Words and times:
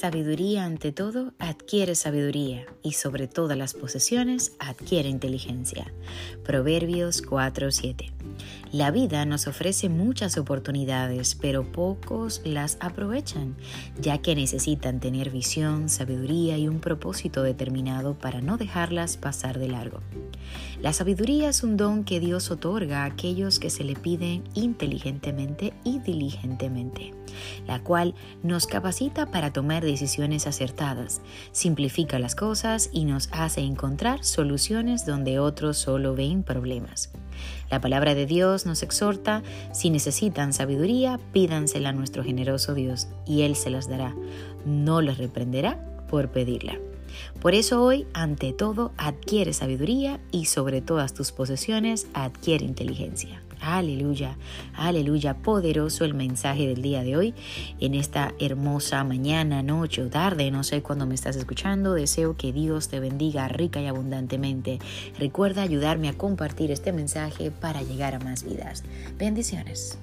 sabiduría 0.00 0.64
ante 0.64 0.92
todo, 0.92 1.34
adquiere 1.38 1.94
sabiduría 1.94 2.64
y 2.82 2.92
sobre 2.92 3.28
todas 3.28 3.58
las 3.58 3.74
posesiones 3.74 4.52
adquiere 4.58 5.10
inteligencia. 5.10 5.92
Proverbios 6.42 7.20
4:7. 7.20 8.10
La 8.72 8.90
vida 8.90 9.26
nos 9.26 9.46
ofrece 9.46 9.90
muchas 9.90 10.38
oportunidades, 10.38 11.34
pero 11.34 11.70
pocos 11.70 12.40
las 12.44 12.78
aprovechan, 12.80 13.56
ya 14.00 14.16
que 14.18 14.34
necesitan 14.34 15.00
tener 15.00 15.28
visión, 15.28 15.90
sabiduría 15.90 16.56
y 16.56 16.66
un 16.66 16.80
propósito 16.80 17.42
determinado 17.42 18.14
para 18.14 18.40
no 18.40 18.56
dejarlas 18.56 19.18
pasar 19.18 19.58
de 19.58 19.68
largo. 19.68 20.00
La 20.80 20.94
sabiduría 20.94 21.50
es 21.50 21.62
un 21.62 21.76
don 21.76 22.04
que 22.04 22.20
Dios 22.20 22.50
otorga 22.50 23.02
a 23.02 23.06
aquellos 23.06 23.58
que 23.58 23.68
se 23.68 23.84
le 23.84 23.96
piden 23.96 24.44
inteligentemente 24.54 25.74
y 25.84 25.98
diligentemente, 25.98 27.12
la 27.70 27.78
cual 27.78 28.16
nos 28.42 28.66
capacita 28.66 29.30
para 29.30 29.52
tomar 29.52 29.84
decisiones 29.84 30.48
acertadas, 30.48 31.20
simplifica 31.52 32.18
las 32.18 32.34
cosas 32.34 32.90
y 32.92 33.04
nos 33.04 33.28
hace 33.30 33.60
encontrar 33.60 34.24
soluciones 34.24 35.06
donde 35.06 35.38
otros 35.38 35.78
solo 35.78 36.16
ven 36.16 36.42
problemas. 36.42 37.12
La 37.70 37.80
palabra 37.80 38.16
de 38.16 38.26
Dios 38.26 38.66
nos 38.66 38.82
exhorta, 38.82 39.44
si 39.72 39.90
necesitan 39.90 40.52
sabiduría, 40.52 41.20
pídansela 41.32 41.90
a 41.90 41.92
nuestro 41.92 42.24
generoso 42.24 42.74
Dios, 42.74 43.06
y 43.24 43.42
Él 43.42 43.54
se 43.54 43.70
las 43.70 43.88
dará. 43.88 44.16
No 44.66 45.00
les 45.00 45.18
reprenderá 45.18 45.78
por 46.08 46.32
pedirla. 46.32 46.76
Por 47.40 47.54
eso 47.54 47.82
hoy, 47.82 48.06
ante 48.12 48.52
todo, 48.52 48.92
adquiere 48.96 49.52
sabiduría 49.52 50.20
y 50.30 50.46
sobre 50.46 50.80
todas 50.80 51.14
tus 51.14 51.32
posesiones, 51.32 52.06
adquiere 52.14 52.64
inteligencia. 52.64 53.40
Aleluya, 53.60 54.38
aleluya, 54.74 55.34
poderoso 55.34 56.06
el 56.06 56.14
mensaje 56.14 56.66
del 56.66 56.80
día 56.80 57.02
de 57.02 57.16
hoy. 57.16 57.34
En 57.78 57.94
esta 57.94 58.32
hermosa 58.38 59.04
mañana, 59.04 59.62
noche 59.62 60.02
o 60.02 60.08
tarde, 60.08 60.50
no 60.50 60.64
sé 60.64 60.82
cuándo 60.82 61.06
me 61.06 61.14
estás 61.14 61.36
escuchando, 61.36 61.92
deseo 61.92 62.36
que 62.36 62.52
Dios 62.52 62.88
te 62.88 63.00
bendiga 63.00 63.48
rica 63.48 63.80
y 63.80 63.86
abundantemente. 63.86 64.78
Recuerda 65.18 65.62
ayudarme 65.62 66.08
a 66.08 66.14
compartir 66.14 66.70
este 66.70 66.92
mensaje 66.92 67.50
para 67.50 67.82
llegar 67.82 68.14
a 68.14 68.18
más 68.18 68.44
vidas. 68.44 68.82
Bendiciones. 69.18 69.98